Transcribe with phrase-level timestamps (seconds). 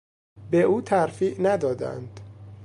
[0.51, 2.19] به او ترفیع ندادند.